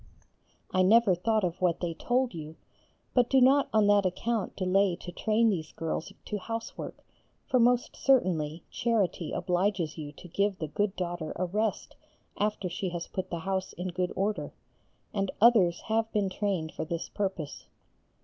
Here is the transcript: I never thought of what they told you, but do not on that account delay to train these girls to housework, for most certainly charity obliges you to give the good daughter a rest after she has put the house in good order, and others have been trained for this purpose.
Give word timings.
I 0.71 0.81
never 0.81 1.13
thought 1.13 1.43
of 1.43 1.61
what 1.61 1.79
they 1.79 1.93
told 1.93 2.33
you, 2.33 2.55
but 3.13 3.29
do 3.29 3.39
not 3.39 3.69
on 3.71 3.85
that 3.85 4.03
account 4.03 4.55
delay 4.55 4.95
to 4.95 5.11
train 5.11 5.49
these 5.51 5.71
girls 5.73 6.11
to 6.25 6.37
housework, 6.39 7.05
for 7.45 7.59
most 7.59 7.95
certainly 7.95 8.63
charity 8.71 9.31
obliges 9.31 9.99
you 9.99 10.11
to 10.13 10.27
give 10.27 10.57
the 10.57 10.67
good 10.69 10.95
daughter 10.95 11.33
a 11.35 11.45
rest 11.45 11.95
after 12.35 12.67
she 12.67 12.89
has 12.89 13.05
put 13.05 13.29
the 13.29 13.37
house 13.41 13.73
in 13.73 13.89
good 13.89 14.11
order, 14.15 14.55
and 15.13 15.29
others 15.39 15.81
have 15.81 16.11
been 16.11 16.31
trained 16.31 16.71
for 16.71 16.83
this 16.83 17.07
purpose. 17.07 17.67